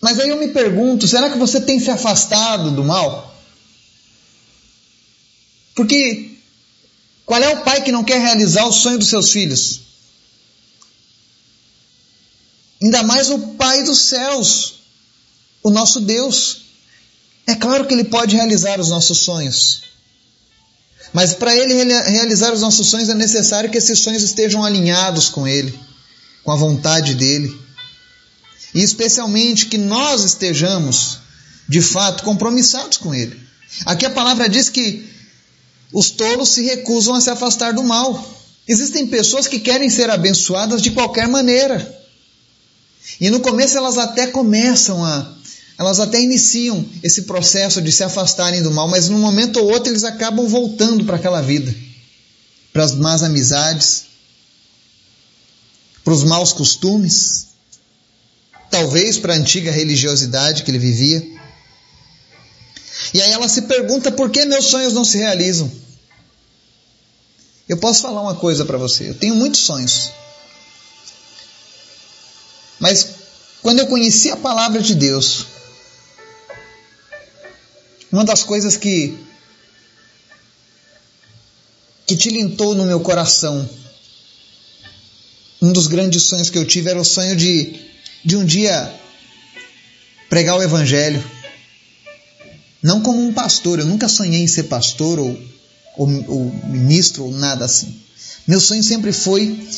Mas 0.00 0.18
aí 0.18 0.28
eu 0.28 0.38
me 0.38 0.48
pergunto: 0.48 1.06
será 1.06 1.30
que 1.30 1.38
você 1.38 1.60
tem 1.60 1.78
se 1.78 1.90
afastado 1.90 2.72
do 2.72 2.84
mal? 2.84 3.32
Porque 5.74 6.31
qual 7.24 7.42
é 7.42 7.48
o 7.50 7.62
pai 7.62 7.82
que 7.82 7.92
não 7.92 8.04
quer 8.04 8.20
realizar 8.20 8.66
o 8.66 8.72
sonho 8.72 8.98
dos 8.98 9.08
seus 9.08 9.30
filhos? 9.30 9.82
Ainda 12.82 13.04
mais 13.04 13.30
o 13.30 13.38
Pai 13.38 13.84
dos 13.84 14.00
céus, 14.06 14.74
o 15.62 15.70
nosso 15.70 16.00
Deus. 16.00 16.62
É 17.46 17.54
claro 17.54 17.86
que 17.86 17.94
Ele 17.94 18.04
pode 18.04 18.34
realizar 18.34 18.80
os 18.80 18.88
nossos 18.88 19.18
sonhos. 19.18 19.82
Mas 21.12 21.32
para 21.32 21.54
Ele 21.54 21.74
realizar 21.74 22.52
os 22.52 22.60
nossos 22.60 22.88
sonhos 22.88 23.08
é 23.08 23.14
necessário 23.14 23.70
que 23.70 23.78
esses 23.78 24.00
sonhos 24.00 24.24
estejam 24.24 24.64
alinhados 24.64 25.28
com 25.28 25.46
Ele, 25.46 25.78
com 26.42 26.50
a 26.50 26.56
vontade 26.56 27.14
dEle. 27.14 27.56
E 28.74 28.80
especialmente 28.82 29.66
que 29.66 29.78
nós 29.78 30.24
estejamos, 30.24 31.18
de 31.68 31.80
fato, 31.80 32.24
compromissados 32.24 32.96
com 32.96 33.14
Ele. 33.14 33.38
Aqui 33.86 34.06
a 34.06 34.10
palavra 34.10 34.48
diz 34.48 34.68
que 34.68 35.08
os 35.92 36.10
tolos 36.10 36.48
se 36.48 36.62
recusam 36.62 37.14
a 37.14 37.20
se 37.20 37.28
afastar 37.28 37.72
do 37.74 37.82
mal. 37.82 38.24
Existem 38.66 39.06
pessoas 39.06 39.46
que 39.46 39.60
querem 39.60 39.90
ser 39.90 40.08
abençoadas 40.08 40.80
de 40.80 40.90
qualquer 40.92 41.28
maneira. 41.28 42.00
E 43.20 43.28
no 43.28 43.40
começo 43.40 43.76
elas 43.76 43.98
até 43.98 44.28
começam 44.28 45.04
a. 45.04 45.34
Elas 45.78 46.00
até 46.00 46.20
iniciam 46.20 46.84
esse 47.02 47.22
processo 47.22 47.82
de 47.82 47.90
se 47.90 48.04
afastarem 48.04 48.62
do 48.62 48.70
mal, 48.70 48.88
mas 48.88 49.08
num 49.08 49.18
momento 49.18 49.58
ou 49.58 49.70
outro 49.72 49.90
eles 49.90 50.04
acabam 50.04 50.46
voltando 50.46 51.04
para 51.04 51.16
aquela 51.16 51.40
vida, 51.40 51.74
para 52.72 52.84
as 52.84 52.94
más 52.94 53.22
amizades, 53.22 54.04
para 56.04 56.12
os 56.12 56.22
maus 56.22 56.52
costumes, 56.52 57.48
talvez 58.70 59.18
para 59.18 59.34
a 59.34 59.36
antiga 59.36 59.72
religiosidade 59.72 60.62
que 60.62 60.70
ele 60.70 60.78
vivia. 60.78 61.26
E 63.12 63.20
aí 63.20 63.32
ela 63.32 63.48
se 63.48 63.62
pergunta 63.62 64.12
por 64.12 64.30
que 64.30 64.44
meus 64.44 64.66
sonhos 64.66 64.92
não 64.92 65.04
se 65.04 65.18
realizam. 65.18 65.81
Eu 67.72 67.78
posso 67.78 68.02
falar 68.02 68.20
uma 68.20 68.34
coisa 68.34 68.66
para 68.66 68.76
você. 68.76 69.08
Eu 69.08 69.14
tenho 69.14 69.34
muitos 69.34 69.60
sonhos. 69.60 70.10
Mas 72.78 73.14
quando 73.62 73.78
eu 73.78 73.86
conheci 73.86 74.30
a 74.30 74.36
palavra 74.36 74.82
de 74.82 74.94
Deus, 74.94 75.46
uma 78.12 78.26
das 78.26 78.42
coisas 78.42 78.76
que 78.76 79.18
que 82.06 82.14
tilintou 82.14 82.74
no 82.74 82.84
meu 82.84 83.00
coração, 83.00 83.66
um 85.62 85.72
dos 85.72 85.86
grandes 85.86 86.24
sonhos 86.24 86.50
que 86.50 86.58
eu 86.58 86.66
tive 86.66 86.90
era 86.90 87.00
o 87.00 87.04
sonho 87.06 87.34
de 87.34 87.90
de 88.22 88.36
um 88.36 88.44
dia 88.44 88.94
pregar 90.28 90.58
o 90.58 90.62
evangelho. 90.62 91.24
Não 92.82 93.00
como 93.00 93.26
um 93.26 93.32
pastor, 93.32 93.78
eu 93.78 93.86
nunca 93.86 94.10
sonhei 94.10 94.42
em 94.42 94.46
ser 94.46 94.64
pastor 94.64 95.18
ou 95.18 95.52
ou, 95.96 96.08
ou 96.28 96.52
ministro, 96.64 97.24
ou 97.24 97.32
nada 97.32 97.64
assim. 97.64 98.00
Meu 98.46 98.60
sonho 98.60 98.82
sempre 98.82 99.12
foi 99.12 99.68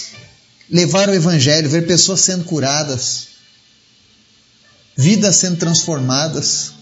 levar 0.70 1.08
o 1.08 1.14
Evangelho, 1.14 1.68
ver 1.68 1.86
pessoas 1.86 2.20
sendo 2.20 2.44
curadas, 2.44 3.28
vidas 4.96 5.36
sendo 5.36 5.58
transformadas. 5.58 6.72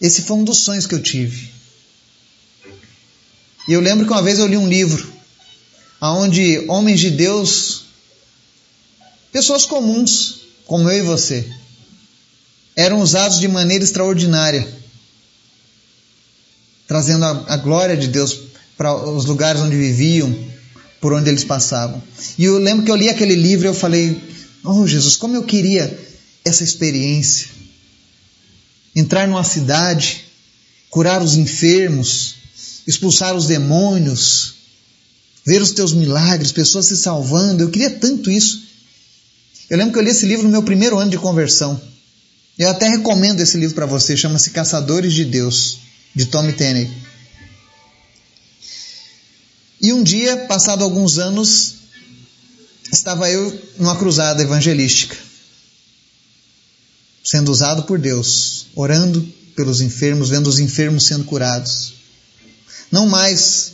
Esse 0.00 0.22
foi 0.22 0.36
um 0.36 0.44
dos 0.44 0.58
sonhos 0.58 0.86
que 0.86 0.94
eu 0.94 1.02
tive. 1.02 1.52
E 3.66 3.72
eu 3.72 3.80
lembro 3.80 4.04
que 4.04 4.12
uma 4.12 4.22
vez 4.22 4.38
eu 4.38 4.46
li 4.46 4.56
um 4.56 4.68
livro 4.68 5.12
onde 6.00 6.64
homens 6.68 7.00
de 7.00 7.10
Deus, 7.10 7.84
pessoas 9.32 9.64
comuns, 9.64 10.40
como 10.66 10.90
eu 10.90 10.98
e 10.98 11.02
você, 11.02 11.50
eram 12.76 13.00
usados 13.00 13.38
de 13.38 13.48
maneira 13.48 13.84
extraordinária 13.84 14.83
trazendo 16.86 17.24
a, 17.24 17.44
a 17.48 17.56
glória 17.56 17.96
de 17.96 18.08
Deus 18.08 18.38
para 18.76 18.94
os 18.94 19.24
lugares 19.24 19.60
onde 19.60 19.76
viviam, 19.76 20.34
por 21.00 21.12
onde 21.12 21.28
eles 21.28 21.44
passavam. 21.44 22.02
E 22.38 22.44
eu 22.44 22.58
lembro 22.58 22.84
que 22.84 22.90
eu 22.90 22.96
li 22.96 23.08
aquele 23.08 23.34
livro 23.34 23.66
e 23.66 23.68
eu 23.68 23.74
falei: 23.74 24.20
Oh 24.64 24.86
Jesus, 24.86 25.16
como 25.16 25.36
eu 25.36 25.42
queria 25.42 25.98
essa 26.44 26.62
experiência. 26.62 27.48
Entrar 28.94 29.26
numa 29.26 29.42
cidade, 29.42 30.24
curar 30.90 31.22
os 31.22 31.34
enfermos, 31.34 32.36
expulsar 32.86 33.34
os 33.34 33.46
demônios, 33.46 34.54
ver 35.44 35.60
os 35.60 35.72
teus 35.72 35.92
milagres, 35.92 36.52
pessoas 36.52 36.86
se 36.86 36.96
salvando. 36.96 37.62
Eu 37.62 37.70
queria 37.70 37.90
tanto 37.90 38.30
isso. 38.30 38.62
Eu 39.68 39.78
lembro 39.78 39.92
que 39.92 39.98
eu 39.98 40.02
li 40.02 40.10
esse 40.10 40.26
livro 40.26 40.44
no 40.44 40.50
meu 40.50 40.62
primeiro 40.62 40.98
ano 40.98 41.10
de 41.10 41.18
conversão. 41.18 41.80
Eu 42.58 42.68
até 42.68 42.88
recomendo 42.88 43.40
esse 43.40 43.56
livro 43.56 43.74
para 43.74 43.86
você, 43.86 44.16
chama-se 44.16 44.50
Caçadores 44.50 45.12
de 45.12 45.24
Deus, 45.24 45.78
de 46.14 46.26
Tommy 46.26 46.52
Tenney. 46.52 46.90
E 49.80 49.92
um 49.92 50.02
dia, 50.02 50.46
passado 50.46 50.84
alguns 50.84 51.18
anos, 51.18 51.74
estava 52.90 53.30
eu 53.30 53.62
numa 53.78 53.96
cruzada 53.96 54.42
evangelística, 54.42 55.16
sendo 57.22 57.50
usado 57.50 57.82
por 57.82 57.98
Deus, 57.98 58.66
orando 58.74 59.20
pelos 59.54 59.80
enfermos, 59.80 60.30
vendo 60.30 60.46
os 60.46 60.58
enfermos 60.58 61.06
sendo 61.06 61.24
curados. 61.24 61.94
Não 62.90 63.06
mais 63.06 63.72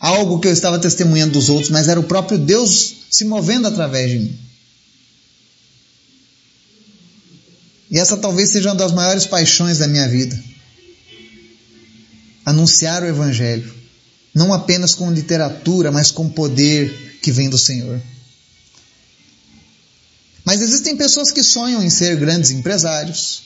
algo 0.00 0.40
que 0.40 0.48
eu 0.48 0.52
estava 0.52 0.78
testemunhando 0.78 1.34
dos 1.34 1.48
outros, 1.48 1.70
mas 1.70 1.88
era 1.88 2.00
o 2.00 2.04
próprio 2.04 2.38
Deus 2.38 2.94
se 3.10 3.24
movendo 3.24 3.68
através 3.68 4.10
de 4.10 4.18
mim. 4.18 4.38
E 7.90 7.98
essa 7.98 8.16
talvez 8.16 8.50
seja 8.50 8.70
uma 8.70 8.74
das 8.74 8.92
maiores 8.92 9.26
paixões 9.26 9.78
da 9.78 9.86
minha 9.86 10.08
vida. 10.08 10.36
Anunciar 12.44 13.02
o 13.02 13.06
Evangelho. 13.06 13.72
Não 14.34 14.52
apenas 14.52 14.94
com 14.94 15.10
literatura, 15.10 15.90
mas 15.90 16.10
com 16.10 16.28
poder 16.28 17.18
que 17.22 17.30
vem 17.30 17.48
do 17.48 17.58
Senhor. 17.58 18.00
Mas 20.44 20.60
existem 20.60 20.96
pessoas 20.96 21.30
que 21.30 21.42
sonham 21.42 21.82
em 21.82 21.88
ser 21.88 22.16
grandes 22.16 22.50
empresários. 22.50 23.42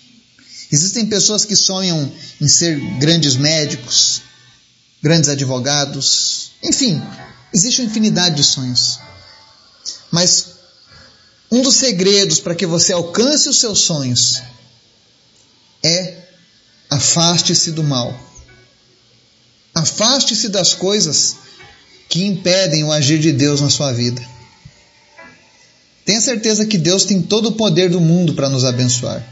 Existem 0.70 1.06
pessoas 1.06 1.44
que 1.44 1.54
sonham 1.54 2.12
em 2.40 2.48
ser 2.48 2.78
grandes 2.98 3.36
médicos, 3.36 4.22
grandes 5.02 5.30
advogados. 5.30 6.52
Enfim, 6.62 7.00
existe 7.54 7.80
uma 7.80 7.88
infinidade 7.88 8.36
de 8.36 8.44
sonhos. 8.44 8.98
Mas 10.10 10.46
um 11.50 11.62
dos 11.62 11.76
segredos 11.76 12.40
para 12.40 12.54
que 12.54 12.66
você 12.66 12.92
alcance 12.92 13.48
os 13.48 13.60
seus 13.60 13.80
sonhos 13.80 14.42
é 15.82 16.28
afaste-se 16.90 17.70
do 17.70 17.82
mal. 17.82 18.12
Afaste-se 19.78 20.48
das 20.48 20.74
coisas 20.74 21.36
que 22.08 22.24
impedem 22.24 22.84
o 22.84 22.92
agir 22.92 23.18
de 23.18 23.32
Deus 23.32 23.60
na 23.60 23.70
sua 23.70 23.92
vida. 23.92 24.20
Tenha 26.04 26.20
certeza 26.20 26.66
que 26.66 26.78
Deus 26.78 27.04
tem 27.04 27.22
todo 27.22 27.50
o 27.50 27.52
poder 27.52 27.90
do 27.90 28.00
mundo 28.00 28.34
para 28.34 28.48
nos 28.48 28.64
abençoar. 28.64 29.22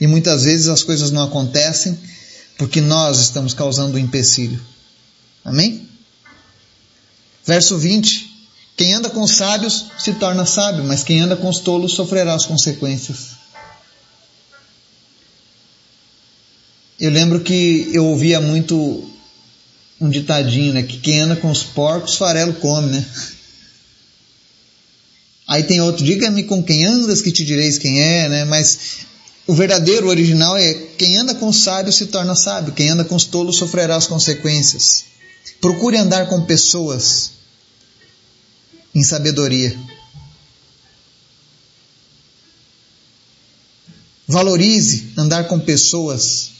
E 0.00 0.06
muitas 0.06 0.44
vezes 0.44 0.68
as 0.68 0.82
coisas 0.82 1.10
não 1.10 1.22
acontecem 1.22 1.98
porque 2.56 2.80
nós 2.80 3.18
estamos 3.18 3.52
causando 3.52 3.96
um 3.96 3.98
empecilho. 3.98 4.60
Amém? 5.44 5.86
Verso 7.44 7.76
20. 7.76 8.30
Quem 8.76 8.94
anda 8.94 9.10
com 9.10 9.22
os 9.22 9.32
sábios 9.32 9.86
se 9.98 10.14
torna 10.14 10.46
sábio, 10.46 10.84
mas 10.84 11.02
quem 11.04 11.20
anda 11.20 11.36
com 11.36 11.48
os 11.48 11.58
tolos 11.58 11.92
sofrerá 11.92 12.34
as 12.34 12.46
consequências. 12.46 13.32
Eu 16.98 17.10
lembro 17.10 17.40
que 17.40 17.90
eu 17.92 18.06
ouvia 18.06 18.40
muito 18.40 19.10
um 20.00 20.08
ditadinho, 20.08 20.72
né? 20.72 20.82
Que 20.82 20.98
quem 20.98 21.20
anda 21.20 21.36
com 21.36 21.50
os 21.50 21.62
porcos, 21.62 22.16
farelo 22.16 22.54
come, 22.54 22.90
né? 22.90 23.06
Aí 25.46 25.64
tem 25.64 25.80
outro, 25.80 26.04
diga-me 26.04 26.44
com 26.44 26.62
quem 26.62 26.84
andas 26.84 27.20
que 27.20 27.32
te 27.32 27.44
direis 27.44 27.76
quem 27.76 28.00
é, 28.00 28.28
né? 28.28 28.44
Mas 28.44 28.78
o 29.46 29.54
verdadeiro 29.54 30.06
o 30.06 30.10
original 30.10 30.56
é 30.56 30.72
quem 30.96 31.16
anda 31.16 31.34
com 31.34 31.48
os 31.48 31.64
sábios 31.64 31.96
se 31.96 32.06
torna 32.06 32.36
sábio, 32.36 32.72
quem 32.72 32.88
anda 32.88 33.04
com 33.04 33.16
os 33.16 33.24
tolos 33.24 33.56
sofrerá 33.56 33.96
as 33.96 34.06
consequências. 34.06 35.04
Procure 35.60 35.96
andar 35.96 36.28
com 36.28 36.42
pessoas 36.42 37.32
em 38.94 39.02
sabedoria. 39.02 39.76
Valorize 44.26 45.12
andar 45.16 45.48
com 45.48 45.58
pessoas 45.58 46.59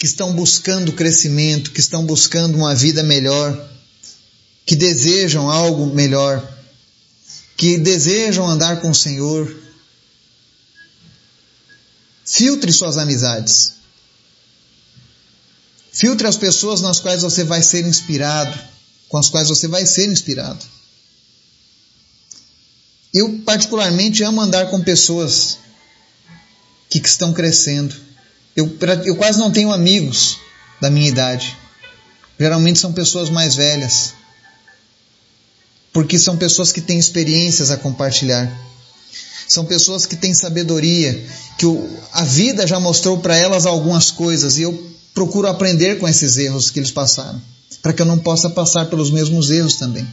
que 0.00 0.06
estão 0.06 0.32
buscando 0.32 0.94
crescimento, 0.94 1.72
que 1.72 1.80
estão 1.80 2.06
buscando 2.06 2.56
uma 2.56 2.74
vida 2.74 3.02
melhor, 3.02 3.68
que 4.64 4.74
desejam 4.74 5.50
algo 5.50 5.94
melhor, 5.94 6.42
que 7.54 7.76
desejam 7.76 8.48
andar 8.48 8.80
com 8.80 8.88
o 8.88 8.94
Senhor. 8.94 9.54
Filtre 12.24 12.72
suas 12.72 12.96
amizades. 12.96 13.74
Filtre 15.92 16.26
as 16.26 16.38
pessoas 16.38 16.80
nas 16.80 16.98
quais 16.98 17.20
você 17.20 17.44
vai 17.44 17.62
ser 17.62 17.86
inspirado, 17.86 18.58
com 19.06 19.18
as 19.18 19.28
quais 19.28 19.50
você 19.50 19.68
vai 19.68 19.84
ser 19.84 20.10
inspirado. 20.10 20.64
Eu, 23.12 23.40
particularmente, 23.40 24.24
amo 24.24 24.40
andar 24.40 24.70
com 24.70 24.80
pessoas 24.80 25.58
que 26.88 26.98
estão 27.06 27.34
crescendo. 27.34 28.08
Eu, 28.56 28.76
eu 29.04 29.16
quase 29.16 29.38
não 29.38 29.50
tenho 29.50 29.72
amigos 29.72 30.38
da 30.80 30.90
minha 30.90 31.08
idade. 31.08 31.56
Geralmente 32.38 32.78
são 32.78 32.92
pessoas 32.92 33.30
mais 33.30 33.54
velhas. 33.54 34.14
Porque 35.92 36.18
são 36.18 36.36
pessoas 36.36 36.72
que 36.72 36.80
têm 36.80 36.98
experiências 36.98 37.70
a 37.70 37.76
compartilhar. 37.76 38.50
São 39.48 39.64
pessoas 39.64 40.06
que 40.06 40.14
têm 40.14 40.32
sabedoria, 40.32 41.26
que 41.58 41.66
o, 41.66 42.00
a 42.12 42.24
vida 42.24 42.66
já 42.66 42.78
mostrou 42.78 43.18
para 43.18 43.36
elas 43.36 43.66
algumas 43.66 44.10
coisas 44.10 44.56
e 44.56 44.62
eu 44.62 44.90
procuro 45.12 45.48
aprender 45.48 45.98
com 45.98 46.06
esses 46.06 46.38
erros 46.38 46.70
que 46.70 46.78
eles 46.78 46.92
passaram, 46.92 47.42
para 47.82 47.92
que 47.92 48.00
eu 48.00 48.06
não 48.06 48.18
possa 48.18 48.48
passar 48.48 48.86
pelos 48.86 49.10
mesmos 49.10 49.50
erros 49.50 49.74
também. 49.74 50.06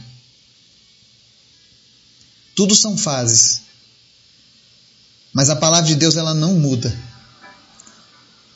Tudo 2.54 2.74
são 2.74 2.98
fases. 2.98 3.60
Mas 5.32 5.48
a 5.50 5.56
palavra 5.56 5.86
de 5.86 5.94
Deus 5.94 6.16
ela 6.16 6.34
não 6.34 6.54
muda. 6.54 6.92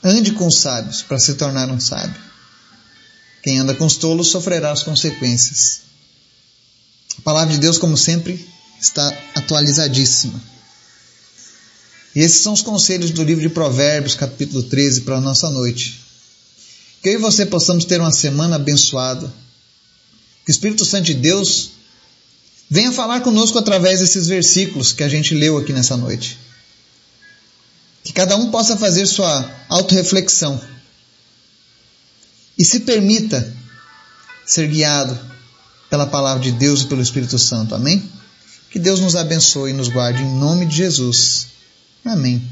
Ande 0.04 0.32
com 0.32 0.46
os 0.46 0.58
sábios 0.58 1.02
para 1.02 1.18
se 1.18 1.34
tornar 1.34 1.70
um 1.70 1.78
sábio. 1.78 2.20
Quem 3.42 3.58
anda 3.58 3.74
com 3.74 3.86
os 3.86 3.96
tolos 3.96 4.28
sofrerá 4.28 4.72
as 4.72 4.82
consequências. 4.82 5.82
A 7.18 7.22
palavra 7.22 7.54
de 7.54 7.60
Deus, 7.60 7.78
como 7.78 7.96
sempre, 7.96 8.48
está 8.80 9.06
atualizadíssima. 9.34 10.40
E 12.14 12.20
esses 12.20 12.42
são 12.42 12.52
os 12.52 12.62
conselhos 12.62 13.10
do 13.10 13.22
livro 13.22 13.42
de 13.42 13.48
Provérbios, 13.48 14.14
capítulo 14.14 14.62
13, 14.62 15.02
para 15.02 15.16
a 15.16 15.20
nossa 15.20 15.48
noite. 15.50 16.00
Que 17.02 17.10
eu 17.10 17.14
e 17.14 17.18
você 17.18 17.46
possamos 17.46 17.84
ter 17.84 18.00
uma 18.00 18.12
semana 18.12 18.56
abençoada. 18.56 19.32
Que 20.44 20.50
o 20.50 20.52
Espírito 20.52 20.84
Santo 20.84 21.04
de 21.04 21.14
Deus 21.14 21.70
venha 22.68 22.92
falar 22.92 23.20
conosco 23.20 23.58
através 23.58 24.00
desses 24.00 24.26
versículos 24.26 24.92
que 24.92 25.02
a 25.02 25.08
gente 25.08 25.34
leu 25.34 25.58
aqui 25.58 25.72
nessa 25.72 25.96
noite. 25.96 26.38
Que 28.04 28.12
cada 28.12 28.36
um 28.36 28.50
possa 28.50 28.76
fazer 28.76 29.06
sua 29.06 29.48
autorreflexão 29.68 30.60
e 32.58 32.64
se 32.64 32.80
permita 32.80 33.54
ser 34.44 34.68
guiado 34.68 35.18
pela 35.88 36.06
palavra 36.06 36.42
de 36.42 36.52
Deus 36.52 36.82
e 36.82 36.86
pelo 36.86 37.02
Espírito 37.02 37.38
Santo. 37.38 37.74
Amém? 37.74 38.02
Que 38.70 38.78
Deus 38.78 39.00
nos 39.00 39.14
abençoe 39.14 39.70
e 39.70 39.74
nos 39.74 39.88
guarde 39.88 40.22
em 40.22 40.38
nome 40.38 40.66
de 40.66 40.76
Jesus. 40.76 41.48
Amém. 42.04 42.42